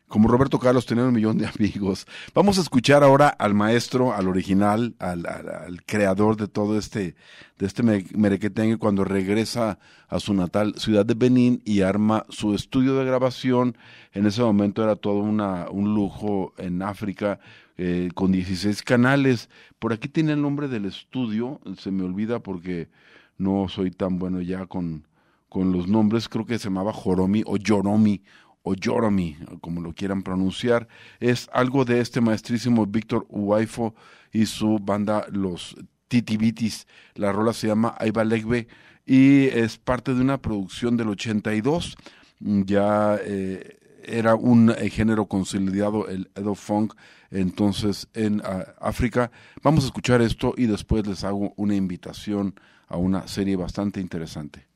como 0.08 0.28
Roberto 0.28 0.58
Carlos, 0.58 0.86
tener 0.86 1.04
un 1.04 1.14
millón 1.14 1.38
de 1.38 1.46
amigos. 1.46 2.06
Vamos 2.34 2.58
a 2.58 2.60
escuchar 2.60 3.02
ahora 3.02 3.28
al 3.28 3.54
maestro, 3.54 4.14
al 4.14 4.28
original, 4.28 4.94
al, 4.98 5.26
al, 5.26 5.48
al 5.48 5.82
creador 5.84 6.36
de 6.36 6.48
todo 6.48 6.78
este, 6.78 7.16
de 7.58 7.66
este 7.66 7.82
merequetengue 7.82 8.78
cuando 8.78 9.04
regresa 9.04 9.78
a 10.08 10.20
su 10.20 10.34
natal 10.34 10.74
ciudad 10.76 11.04
de 11.04 11.14
Benín 11.14 11.60
y 11.64 11.80
arma 11.80 12.24
su 12.28 12.54
estudio 12.54 12.96
de 12.96 13.04
grabación. 13.04 13.76
En 14.12 14.26
ese 14.26 14.42
momento 14.42 14.82
era 14.82 14.96
todo 14.96 15.18
una, 15.18 15.68
un 15.70 15.94
lujo 15.94 16.54
en 16.58 16.82
África, 16.82 17.40
eh, 17.78 18.08
con 18.14 18.32
16 18.32 18.82
canales. 18.82 19.50
Por 19.78 19.92
aquí 19.92 20.08
tiene 20.08 20.32
el 20.32 20.40
nombre 20.40 20.68
del 20.68 20.86
estudio, 20.86 21.60
se 21.78 21.90
me 21.90 22.04
olvida 22.04 22.38
porque 22.38 22.88
no 23.38 23.68
soy 23.68 23.90
tan 23.90 24.18
bueno 24.18 24.40
ya 24.40 24.66
con, 24.66 25.06
con 25.48 25.72
los 25.72 25.86
nombres, 25.86 26.28
creo 26.28 26.46
que 26.46 26.58
se 26.58 26.64
llamaba 26.64 26.92
Joromi 26.92 27.42
o 27.44 27.56
Yoromi 27.56 28.22
o 28.68 28.74
Joromi, 28.74 29.36
como 29.60 29.80
lo 29.80 29.94
quieran 29.94 30.24
pronunciar, 30.24 30.88
es 31.20 31.48
algo 31.52 31.84
de 31.84 32.00
este 32.00 32.20
maestrísimo 32.20 32.84
Víctor 32.84 33.24
Uwaifo 33.28 33.94
y 34.32 34.46
su 34.46 34.80
banda 34.80 35.24
Los 35.30 35.76
Titibitis. 36.08 36.88
La 37.14 37.30
rola 37.30 37.52
se 37.52 37.68
llama 37.68 37.94
Aiba 37.96 38.24
Legbe 38.24 38.66
y 39.06 39.44
es 39.44 39.78
parte 39.78 40.14
de 40.14 40.20
una 40.20 40.42
producción 40.42 40.96
del 40.96 41.10
82. 41.10 41.96
Ya 42.40 43.16
eh, 43.22 43.78
era 44.02 44.34
un 44.34 44.70
eh, 44.70 44.90
género 44.90 45.26
consolidado, 45.26 46.08
el 46.08 46.28
Edo 46.34 46.56
Funk, 46.56 46.94
entonces 47.30 48.08
en 48.14 48.40
uh, 48.40 48.64
África. 48.80 49.30
Vamos 49.62 49.84
a 49.84 49.86
escuchar 49.86 50.20
esto 50.22 50.54
y 50.56 50.66
después 50.66 51.06
les 51.06 51.22
hago 51.22 51.54
una 51.54 51.76
invitación 51.76 52.58
a 52.88 52.96
una 52.96 53.28
serie 53.28 53.54
bastante 53.54 54.00
interesante. 54.00 54.66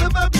I'm 0.00 0.14
a. 0.14 0.37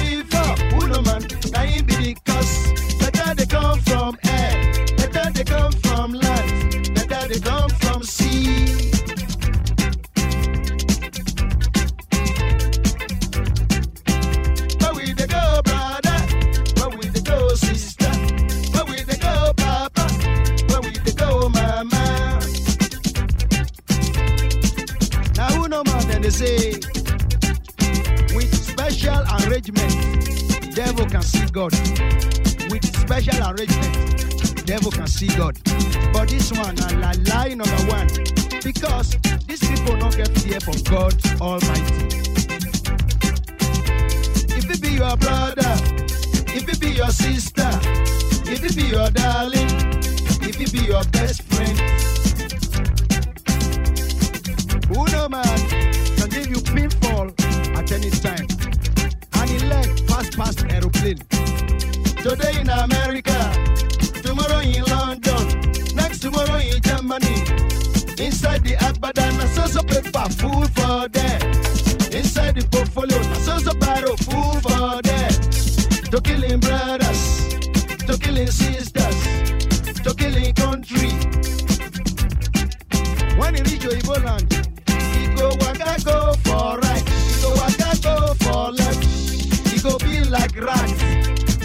go 89.98 90.30
like 90.30 90.56
rats. 90.56 90.92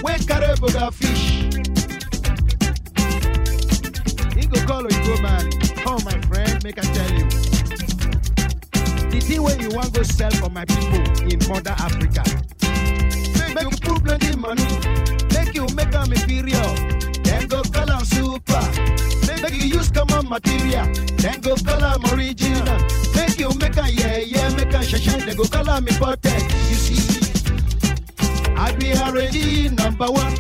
Wey 0.03 0.17
carry 0.27 0.53
boga 0.57 0.91
fish 0.93 1.43
e 4.37 4.45
go 4.47 4.59
call 4.65 4.83
oyibo 4.83 5.21
man 5.21 5.49
oh 5.85 5.97
my 6.03 6.19
friend 6.27 6.63
make 6.63 6.77
i 6.77 6.81
tell 6.81 7.11
you. 7.13 7.25
The 9.11 9.19
thing 9.21 9.43
where 9.43 9.59
you 9.61 9.69
want 9.69 9.93
go 9.93 10.03
sell 10.03 10.31
for 10.31 10.49
my 10.49 10.65
people 10.65 11.03
in 11.31 11.39
mother 11.47 11.75
africa. 11.77 12.23
Make 13.53 13.63
you 13.63 13.77
put 13.81 14.03
plenty 14.03 14.35
money. 14.35 14.65
Make 15.33 15.53
you 15.53 15.67
make 15.75 15.93
a 15.93 16.01
inferior. 16.03 16.69
Then 17.23 17.47
go 17.47 17.61
call 17.63 17.91
am 17.91 18.03
super. 18.03 18.63
Make 19.41 19.53
you 19.61 19.67
use 19.77 19.91
common 19.91 20.27
material. 20.27 20.87
Then 21.17 21.39
go 21.41 21.55
call 21.55 21.83
am 21.83 22.03
original. 22.13 22.79
Make 23.15 23.39
you 23.39 23.49
make 23.59 23.77
a 23.77 23.87
yeah 23.91 24.17
yeah. 24.17 24.49
make 24.55 24.73
a 24.73 24.79
shashan. 24.81 25.23
Then 25.25 25.35
go 25.37 25.43
call 25.45 25.69
am 25.69 25.87
imported 25.87 26.41
RNG 29.13 29.77
number 29.77 30.07
one. 30.07 30.35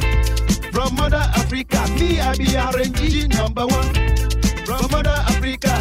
From 0.71 0.95
Mother 0.95 1.23
Africa, 1.35 1.85
me 1.93 2.19
I 2.19 2.35
be 2.35 2.45
RNG 2.45 3.29
number 3.29 3.67
one. 3.67 3.93
From 4.65 4.89
Mother 4.89 5.13
Africa, 5.29 5.77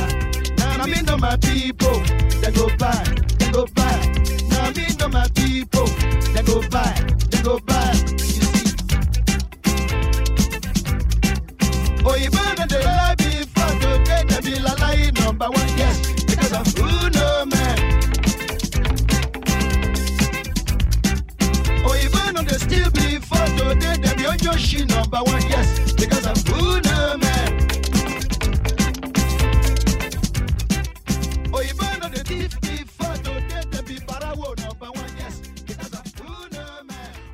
now 0.59 0.85
me 0.85 1.01
know 1.01 1.17
my 1.17 1.39
people. 1.39 2.01
They 2.43 2.53
go 2.53 2.69
by, 2.77 3.03
they 3.39 3.51
go 3.51 3.67
by. 3.75 3.97
Now 4.51 4.71
me 4.73 4.85
know 4.99 5.09
my 5.09 5.27
people. 5.35 5.87
They 6.35 6.43
go 6.43 6.61
by. 6.69 7.12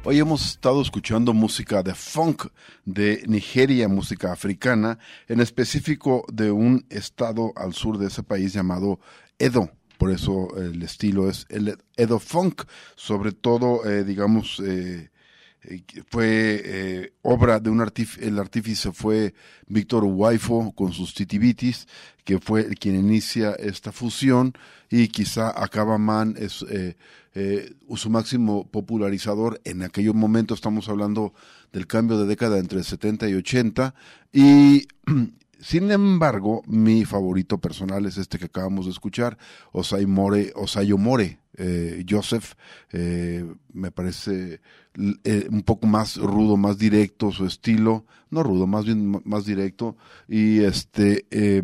Hoy 0.08 0.20
hemos 0.20 0.52
estado 0.52 0.80
escuchando 0.80 1.34
música 1.34 1.82
de 1.82 1.94
funk 1.94 2.46
de 2.86 3.22
Nigeria, 3.26 3.88
música 3.88 4.32
africana, 4.32 4.98
en 5.28 5.40
específico 5.40 6.24
de 6.32 6.50
un 6.50 6.86
estado 6.88 7.52
al 7.56 7.74
sur 7.74 7.98
de 7.98 8.06
ese 8.06 8.22
país 8.22 8.54
llamado 8.54 9.00
Edo. 9.38 9.70
Por 9.98 10.10
eso 10.10 10.56
el 10.56 10.82
estilo 10.82 11.28
es 11.28 11.44
el 11.50 11.76
Edo 11.98 12.18
Funk, 12.20 12.62
sobre 12.96 13.32
todo, 13.32 13.84
eh, 13.84 14.02
digamos, 14.02 14.62
eh, 14.64 15.10
eh, 15.64 15.82
fue 16.08 16.62
eh, 16.64 17.12
obra 17.22 17.58
de 17.58 17.70
un 17.70 17.80
artífice, 17.80 18.26
el 18.26 18.38
artífice 18.38 18.92
fue 18.92 19.34
Víctor 19.66 20.04
Waifo 20.04 20.72
con 20.72 20.92
sus 20.92 21.14
titibitis, 21.14 21.88
que 22.24 22.38
fue 22.38 22.66
quien 22.76 22.94
inicia 22.94 23.52
esta 23.52 23.90
fusión 23.90 24.52
y 24.90 25.08
quizá 25.08 25.50
Acabaman 25.50 26.34
es 26.38 26.64
eh, 26.70 26.96
su 27.94 28.10
máximo 28.10 28.68
popularizador 28.68 29.60
en 29.64 29.82
aquellos 29.82 30.14
momentos, 30.14 30.58
estamos 30.58 30.88
hablando 30.88 31.34
del 31.72 31.86
cambio 31.86 32.18
de 32.18 32.26
década 32.26 32.58
entre 32.58 32.82
70 32.82 33.28
y 33.28 33.34
80 33.34 33.94
y 34.32 34.88
sin 35.60 35.90
embargo, 35.90 36.62
mi 36.66 37.04
favorito 37.04 37.58
personal 37.58 38.06
es 38.06 38.16
este 38.16 38.38
que 38.38 38.46
acabamos 38.46 38.86
de 38.86 38.92
escuchar, 38.92 39.38
More, 40.06 40.52
Osayo 40.54 40.98
More, 40.98 41.40
eh, 41.54 42.04
Joseph, 42.08 42.54
eh, 42.92 43.44
me 43.72 43.90
parece 43.90 44.60
eh, 45.24 45.48
un 45.50 45.62
poco 45.62 45.86
más 45.86 46.16
rudo, 46.16 46.56
más 46.56 46.78
directo 46.78 47.32
su 47.32 47.46
estilo, 47.46 48.04
no 48.30 48.42
rudo, 48.42 48.66
más 48.66 48.84
bien 48.84 49.20
más 49.24 49.44
directo 49.44 49.96
y 50.28 50.60
este 50.60 51.26
eh, 51.30 51.62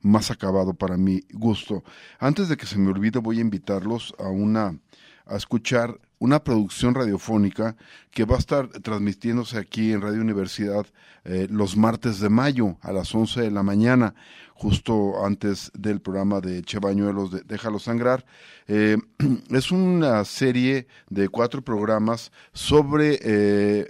más 0.00 0.30
acabado 0.30 0.74
para 0.74 0.96
mi 0.96 1.22
gusto. 1.32 1.82
Antes 2.18 2.48
de 2.48 2.56
que 2.56 2.66
se 2.66 2.78
me 2.78 2.90
olvide, 2.90 3.18
voy 3.18 3.38
a 3.38 3.42
invitarlos 3.42 4.14
a 4.18 4.28
una 4.28 4.78
a 5.26 5.36
escuchar 5.36 5.98
una 6.18 6.42
producción 6.42 6.94
radiofónica 6.94 7.76
que 8.10 8.24
va 8.24 8.36
a 8.36 8.38
estar 8.38 8.68
transmitiéndose 8.68 9.58
aquí 9.58 9.92
en 9.92 10.00
Radio 10.00 10.20
Universidad 10.20 10.86
eh, 11.24 11.48
los 11.50 11.76
martes 11.76 12.20
de 12.20 12.28
mayo 12.28 12.78
a 12.80 12.92
las 12.92 13.14
11 13.14 13.42
de 13.42 13.50
la 13.50 13.62
mañana, 13.62 14.14
justo 14.54 15.24
antes 15.24 15.70
del 15.74 16.00
programa 16.00 16.40
de 16.40 16.62
Che 16.62 16.78
Bañuelos 16.78 17.30
de 17.30 17.42
Déjalo 17.42 17.78
Sangrar. 17.78 18.24
Eh, 18.68 18.96
es 19.50 19.70
una 19.70 20.24
serie 20.24 20.86
de 21.10 21.28
cuatro 21.28 21.62
programas 21.62 22.32
sobre 22.52 23.18
eh, 23.22 23.86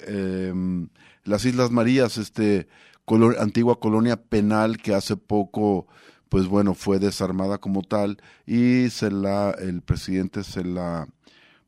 em, 0.51 0.89
las 1.24 1.45
Islas 1.45 1.70
Marías, 1.70 2.18
este 2.18 2.66
antigua 3.39 3.78
colonia 3.78 4.16
penal 4.16 4.78
que 4.78 4.95
hace 4.95 5.16
poco 5.16 5.87
pues 6.35 6.49
bueno, 6.49 6.74
fue 6.74 6.99
desarmada 6.99 7.59
como 7.59 7.82
tal 7.85 8.20
y 8.45 8.91
se 8.91 9.12
la, 9.12 9.53
el 9.53 9.82
presidente 9.82 10.43
se 10.43 10.64
la, 10.64 11.07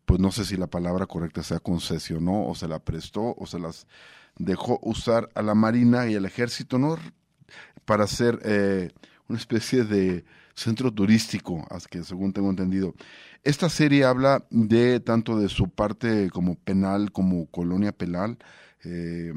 pues 0.06 0.18
no 0.18 0.32
sé 0.32 0.44
si 0.44 0.56
la 0.56 0.66
palabra 0.66 1.06
correcta 1.06 1.44
sea 1.44 1.60
concesionó 1.60 2.48
o 2.48 2.56
se 2.56 2.66
la 2.66 2.80
prestó 2.80 3.36
o 3.38 3.46
se 3.46 3.60
las 3.60 3.86
dejó 4.36 4.80
usar 4.82 5.28
a 5.36 5.42
la 5.42 5.54
Marina 5.54 6.08
y 6.08 6.16
al 6.16 6.24
Ejército, 6.24 6.80
¿no? 6.80 6.98
Para 7.84 8.02
hacer 8.02 8.40
eh, 8.42 8.90
una 9.28 9.38
especie 9.38 9.84
de 9.84 10.24
centro 10.56 10.92
turístico, 10.92 11.64
que 11.88 12.02
según 12.02 12.32
tengo 12.32 12.50
entendido. 12.50 12.96
Esta 13.44 13.68
serie 13.68 14.04
habla 14.04 14.46
de 14.50 14.98
tanto 14.98 15.38
de 15.38 15.48
su 15.48 15.68
parte 15.68 16.28
como 16.30 16.56
penal, 16.56 17.12
como 17.12 17.46
colonia 17.52 17.92
penal, 17.92 18.36
eh, 18.82 19.32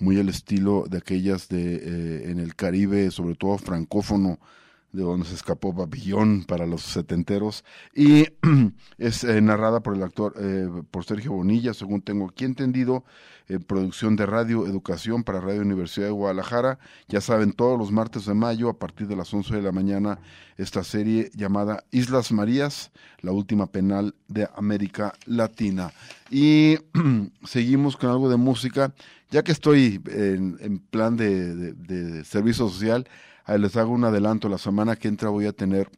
muy 0.00 0.18
al 0.18 0.28
estilo 0.28 0.84
de 0.88 0.98
aquellas 0.98 1.48
de 1.48 1.76
eh, 1.76 2.30
en 2.30 2.38
el 2.38 2.54
Caribe, 2.54 3.10
sobre 3.10 3.34
todo 3.34 3.58
francófono, 3.58 4.38
de 4.92 5.02
donde 5.02 5.26
se 5.26 5.34
escapó 5.34 5.72
Babillón 5.72 6.44
para 6.44 6.66
los 6.66 6.82
setenteros 6.82 7.64
y 7.94 8.26
es 8.98 9.22
eh, 9.22 9.40
narrada 9.40 9.80
por 9.80 9.94
el 9.94 10.02
actor 10.02 10.34
eh, 10.40 10.68
por 10.90 11.04
Sergio 11.04 11.32
Bonilla, 11.32 11.74
según 11.74 12.00
tengo 12.00 12.28
aquí 12.28 12.46
entendido, 12.46 13.04
eh, 13.48 13.58
producción 13.58 14.16
de 14.16 14.24
radio 14.24 14.66
educación 14.66 15.24
para 15.24 15.40
Radio 15.40 15.60
Universidad 15.60 16.06
de 16.06 16.12
Guadalajara. 16.12 16.78
Ya 17.06 17.20
saben, 17.20 17.52
todos 17.52 17.78
los 17.78 17.92
martes 17.92 18.24
de 18.24 18.34
mayo 18.34 18.70
a 18.70 18.78
partir 18.78 19.08
de 19.08 19.16
las 19.16 19.32
11 19.32 19.56
de 19.56 19.62
la 19.62 19.72
mañana 19.72 20.20
esta 20.56 20.82
serie 20.82 21.30
llamada 21.34 21.84
Islas 21.90 22.32
Marías, 22.32 22.90
la 23.20 23.32
última 23.32 23.66
penal 23.66 24.14
de 24.26 24.48
América 24.56 25.12
Latina. 25.26 25.92
Y 26.30 26.78
seguimos 27.44 27.96
con 27.96 28.10
algo 28.10 28.30
de 28.30 28.36
música, 28.36 28.94
ya 29.30 29.42
que 29.42 29.52
estoy 29.52 30.00
en, 30.06 30.78
plan 30.90 31.16
de 31.16 32.24
servicio 32.24 32.68
social. 32.68 33.06
Les 33.56 33.76
hago 33.76 33.92
un 33.92 34.04
adelanto. 34.04 34.48
La 34.48 34.58
semana 34.58 34.96
que 34.96 35.08
entra 35.08 35.30
voy 35.30 35.46
a 35.46 35.52
tener 35.52 35.90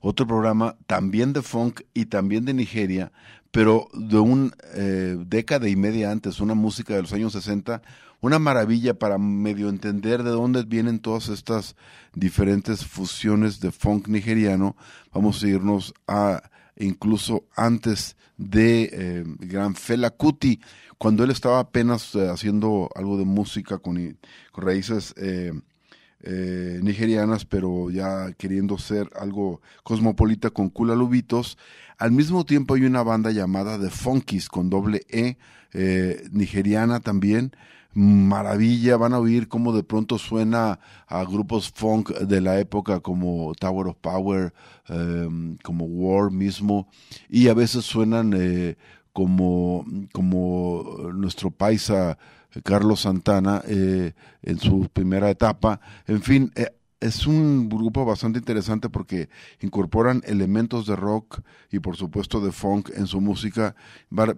otro 0.00 0.26
programa 0.26 0.76
también 0.86 1.32
de 1.32 1.42
funk 1.42 1.82
y 1.94 2.06
también 2.06 2.44
de 2.44 2.54
Nigeria, 2.54 3.12
pero 3.50 3.88
de 3.92 4.18
un 4.18 4.52
eh, 4.74 5.16
década 5.26 5.68
y 5.68 5.76
media 5.76 6.10
antes, 6.10 6.40
una 6.40 6.54
música 6.54 6.94
de 6.94 7.02
los 7.02 7.12
años 7.12 7.32
60, 7.32 7.82
una 8.20 8.38
maravilla 8.38 8.94
para 8.94 9.18
medio 9.18 9.68
entender 9.68 10.22
de 10.22 10.30
dónde 10.30 10.62
vienen 10.64 10.98
todas 10.98 11.28
estas 11.28 11.76
diferentes 12.14 12.84
fusiones 12.84 13.60
de 13.60 13.72
funk 13.72 14.08
nigeriano. 14.08 14.76
Vamos 15.12 15.42
a 15.42 15.48
irnos 15.48 15.94
a 16.06 16.42
incluso 16.76 17.44
antes 17.56 18.16
de 18.36 18.90
eh, 18.92 19.24
gran 19.40 19.74
Fela 19.74 20.10
Kuti, 20.10 20.60
cuando 20.96 21.24
él 21.24 21.30
estaba 21.30 21.60
apenas 21.60 22.14
eh, 22.14 22.28
haciendo 22.28 22.90
algo 22.94 23.18
de 23.18 23.24
música 23.24 23.78
con, 23.78 24.18
raíces 24.54 25.14
eh, 26.22 26.80
nigerianas, 26.82 27.44
pero 27.44 27.90
ya 27.90 28.32
queriendo 28.32 28.78
ser 28.78 29.08
algo 29.18 29.60
cosmopolita 29.82 30.50
con 30.50 30.68
Kula 30.68 30.94
Lubitos. 30.94 31.58
Al 31.98 32.12
mismo 32.12 32.44
tiempo 32.44 32.74
hay 32.74 32.84
una 32.84 33.02
banda 33.02 33.30
llamada 33.30 33.78
The 33.78 33.90
Funkies 33.90 34.48
con 34.48 34.70
doble 34.70 35.02
E, 35.08 35.36
eh, 35.72 36.24
nigeriana 36.32 37.00
también. 37.00 37.52
Maravilla, 37.94 38.96
van 38.96 39.14
a 39.14 39.18
oír 39.18 39.48
cómo 39.48 39.72
de 39.72 39.82
pronto 39.82 40.18
suena 40.18 40.78
a 41.06 41.24
grupos 41.24 41.70
funk 41.70 42.10
de 42.10 42.40
la 42.40 42.60
época 42.60 43.00
como 43.00 43.52
Tower 43.58 43.88
of 43.88 43.96
Power, 43.96 44.52
em, 44.88 45.56
como 45.64 45.84
War 45.86 46.30
mismo, 46.30 46.88
y 47.28 47.48
a 47.48 47.54
veces 47.54 47.84
suenan 47.84 48.34
eh, 48.36 48.76
como, 49.12 49.84
como 50.12 51.10
nuestro 51.12 51.50
paisa 51.50 52.18
Carlos 52.64 53.00
Santana 53.00 53.62
eh, 53.66 54.14
en 54.42 54.58
su 54.58 54.88
primera 54.92 55.30
etapa. 55.30 55.80
En 56.06 56.22
fin, 56.22 56.52
eh, 56.56 56.70
es 57.00 57.26
un 57.26 57.68
grupo 57.68 58.04
bastante 58.04 58.38
interesante 58.40 58.88
porque 58.88 59.28
incorporan 59.60 60.22
elementos 60.26 60.86
de 60.86 60.96
rock 60.96 61.42
y 61.70 61.78
por 61.78 61.96
supuesto 61.96 62.40
de 62.40 62.50
funk 62.50 62.90
en 62.94 63.06
su 63.06 63.20
música. 63.20 63.76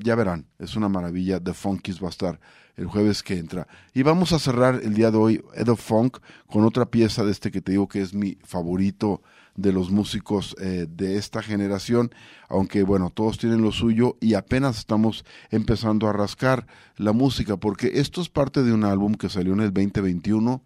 Ya 0.01 0.15
verán, 0.15 0.47
es 0.59 0.77
una 0.77 0.89
maravilla. 0.89 1.41
The 1.41 1.55
Funkies 1.55 2.03
va 2.03 2.09
a 2.09 2.11
estar 2.11 2.41
el 2.77 2.87
jueves 2.87 3.23
que 3.23 3.39
entra. 3.39 3.67
Y 3.95 4.03
vamos 4.03 4.33
a 4.33 4.39
cerrar 4.39 4.81
el 4.83 4.95
día 4.95 5.11
de 5.11 5.19
hoy, 5.19 5.45
Edo 5.55 5.77
Funk, 5.77 6.19
con 6.47 6.65
otra 6.65 6.87
pieza 6.87 7.25
de 7.25 7.33
este 7.33 7.51
que 7.51 7.61
te 7.61 7.73
digo 7.73 7.89
que 7.89 8.01
es 8.01 8.15
mi 8.15 8.39
favorito 8.45 9.23
de 9.57 9.73
los 9.73 9.91
músicos 9.91 10.57
eh, 10.61 10.87
de 10.89 11.17
esta 11.17 11.43
generación, 11.43 12.15
aunque 12.49 12.83
bueno, 12.83 13.11
todos 13.11 13.39
tienen 13.39 13.63
lo 13.63 13.73
suyo 13.73 14.17
y 14.21 14.35
apenas 14.35 14.79
estamos 14.79 15.25
empezando 15.51 16.09
a 16.09 16.13
rascar 16.13 16.67
la 16.97 17.13
música, 17.13 17.57
porque 17.57 17.93
esto 17.95 18.21
es 18.21 18.29
parte 18.29 18.63
de 18.63 18.73
un 18.73 18.85
álbum 18.85 19.15
que 19.15 19.29
salió 19.29 19.53
en 19.53 19.61
el 19.61 19.73
2021 19.73 20.63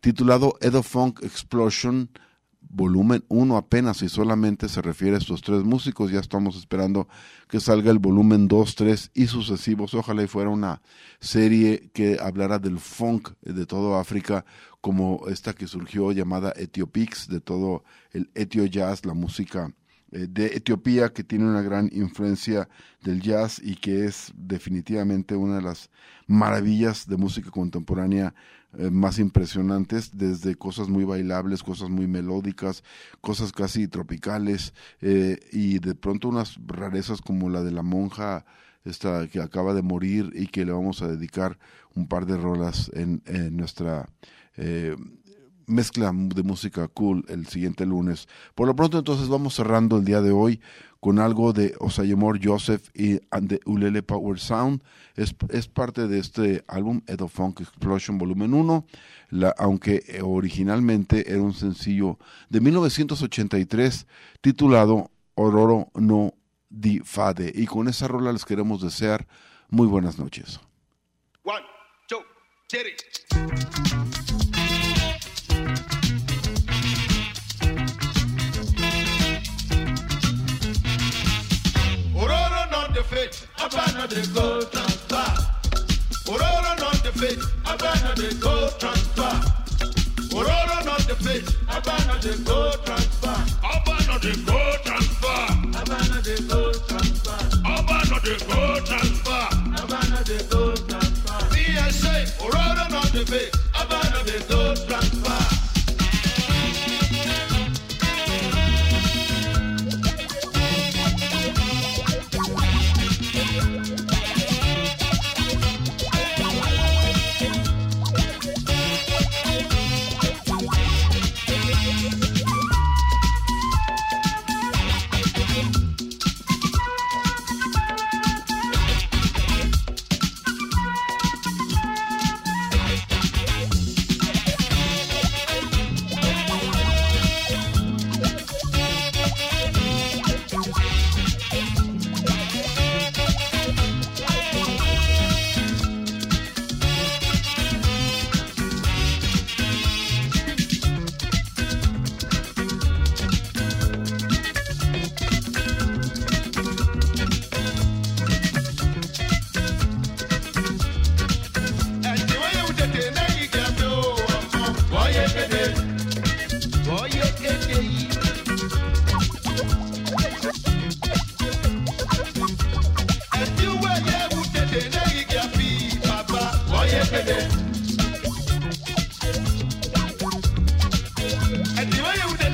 titulado 0.00 0.54
Edo 0.60 0.82
Funk 0.82 1.22
Explosion 1.22 2.10
volumen 2.68 3.24
1 3.28 3.56
apenas 3.56 4.02
y 4.02 4.08
solamente 4.08 4.68
se 4.68 4.82
refiere 4.82 5.16
a 5.16 5.18
estos 5.18 5.42
tres 5.42 5.64
músicos. 5.64 6.10
Ya 6.10 6.20
estamos 6.20 6.56
esperando 6.56 7.08
que 7.48 7.60
salga 7.60 7.90
el 7.90 7.98
volumen 7.98 8.48
2, 8.48 8.74
3 8.74 9.10
y 9.14 9.26
sucesivos. 9.26 9.94
Ojalá 9.94 10.22
y 10.22 10.26
fuera 10.26 10.50
una 10.50 10.82
serie 11.20 11.90
que 11.92 12.18
hablara 12.20 12.58
del 12.58 12.78
funk 12.78 13.30
de 13.40 13.66
todo 13.66 13.98
África, 13.98 14.44
como 14.80 15.26
esta 15.28 15.54
que 15.54 15.66
surgió 15.66 16.12
llamada 16.12 16.52
Etiopix, 16.56 17.28
de 17.28 17.40
todo 17.40 17.84
el 18.12 18.30
etio 18.34 18.64
jazz, 18.66 19.04
la 19.04 19.14
música 19.14 19.72
eh, 20.10 20.26
de 20.28 20.46
Etiopía, 20.46 21.12
que 21.12 21.24
tiene 21.24 21.44
una 21.44 21.62
gran 21.62 21.90
influencia 21.92 22.68
del 23.02 23.20
jazz 23.20 23.60
y 23.62 23.76
que 23.76 24.06
es 24.06 24.32
definitivamente 24.36 25.36
una 25.36 25.56
de 25.56 25.62
las 25.62 25.90
maravillas 26.26 27.06
de 27.06 27.16
música 27.16 27.50
contemporánea 27.50 28.34
eh, 28.76 28.90
más 28.90 29.18
impresionantes, 29.18 30.16
desde 30.18 30.54
cosas 30.54 30.88
muy 30.88 31.04
bailables, 31.04 31.62
cosas 31.62 31.88
muy 31.88 32.06
melódicas, 32.06 32.84
cosas 33.22 33.52
casi 33.52 33.88
tropicales, 33.88 34.74
eh, 35.00 35.38
y 35.52 35.78
de 35.78 35.94
pronto 35.94 36.28
unas 36.28 36.58
rarezas 36.66 37.22
como 37.22 37.48
la 37.48 37.62
de 37.62 37.70
la 37.70 37.82
monja 37.82 38.44
esta 38.84 39.26
que 39.28 39.40
acaba 39.40 39.74
de 39.74 39.82
morir 39.82 40.30
y 40.34 40.46
que 40.46 40.64
le 40.64 40.72
vamos 40.72 41.02
a 41.02 41.08
dedicar 41.08 41.58
un 41.94 42.08
par 42.08 42.26
de 42.26 42.36
rolas 42.36 42.90
en, 42.94 43.22
nuestra 43.56 44.08
eh, 44.56 44.96
mezcla 45.68 46.12
de 46.12 46.42
música 46.42 46.88
cool 46.88 47.24
el 47.28 47.46
siguiente 47.46 47.86
lunes. 47.86 48.28
Por 48.54 48.66
lo 48.66 48.74
pronto 48.74 48.98
entonces 48.98 49.28
vamos 49.28 49.54
cerrando 49.54 49.98
el 49.98 50.04
día 50.04 50.20
de 50.20 50.32
hoy 50.32 50.60
con 51.00 51.18
algo 51.18 51.52
de 51.52 51.74
Osayemor 51.78 52.40
Joseph 52.42 52.88
y 52.94 53.20
and 53.30 53.48
the 53.48 53.60
Ulele 53.66 54.02
Power 54.02 54.38
Sound. 54.38 54.82
Es, 55.14 55.34
es 55.50 55.68
parte 55.68 56.08
de 56.08 56.18
este 56.18 56.64
álbum 56.66 57.02
Edo 57.06 57.28
Funk 57.28 57.60
Explosion 57.60 58.18
Volumen 58.18 58.54
1, 58.54 58.84
la, 59.30 59.54
aunque 59.58 60.02
eh, 60.08 60.22
originalmente 60.22 61.30
era 61.30 61.42
un 61.42 61.54
sencillo 61.54 62.18
de 62.48 62.60
1983 62.60 64.06
titulado 64.40 65.10
Ororo 65.34 65.90
no 65.94 66.34
Di 66.68 67.00
Fade. 67.00 67.52
Y 67.54 67.66
con 67.66 67.88
esa 67.88 68.08
rola 68.08 68.32
les 68.32 68.44
queremos 68.44 68.82
desear 68.82 69.26
muy 69.68 69.86
buenas 69.86 70.18
noches. 70.18 70.60
One, 71.44 71.62
two, 72.08 72.18
no 83.98 84.06
they 84.06 84.26
go 84.32 84.62
transfer. 84.62 85.28
Ororo 86.30 86.72
not 86.78 87.02
the 87.02 87.12
face, 87.18 87.44
transfer. 88.78 89.34
Ororo 90.36 90.84
the 91.08 91.16
face, 91.16 91.50
transfer. 92.84 93.34
Transfer. 94.84 95.07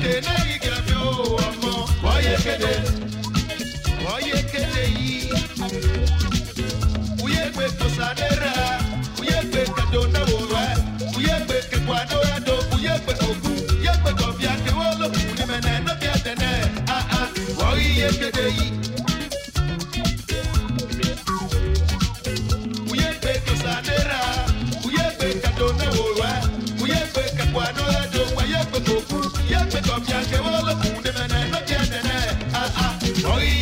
Dene 0.05 0.34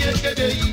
yeah. 0.06 0.73